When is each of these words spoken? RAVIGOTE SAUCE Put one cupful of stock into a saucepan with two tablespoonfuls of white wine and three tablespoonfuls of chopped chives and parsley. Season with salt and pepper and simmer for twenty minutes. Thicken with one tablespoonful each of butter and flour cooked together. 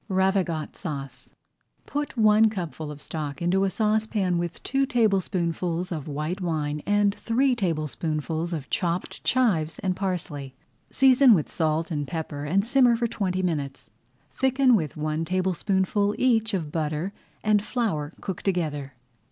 RAVIGOTE 0.09 0.75
SAUCE 0.75 1.29
Put 1.85 2.17
one 2.17 2.49
cupful 2.49 2.89
of 2.89 3.03
stock 3.03 3.39
into 3.39 3.65
a 3.65 3.69
saucepan 3.69 4.39
with 4.39 4.63
two 4.63 4.87
tablespoonfuls 4.87 5.91
of 5.91 6.07
white 6.07 6.41
wine 6.41 6.81
and 6.87 7.13
three 7.13 7.55
tablespoonfuls 7.55 8.51
of 8.51 8.67
chopped 8.71 9.23
chives 9.23 9.77
and 9.77 9.95
parsley. 9.95 10.55
Season 10.89 11.35
with 11.35 11.51
salt 11.51 11.91
and 11.91 12.07
pepper 12.07 12.45
and 12.45 12.65
simmer 12.65 12.95
for 12.95 13.05
twenty 13.05 13.43
minutes. 13.43 13.91
Thicken 14.35 14.75
with 14.75 14.97
one 14.97 15.23
tablespoonful 15.23 16.15
each 16.17 16.55
of 16.55 16.71
butter 16.71 17.13
and 17.43 17.63
flour 17.63 18.11
cooked 18.21 18.43
together. 18.45 18.93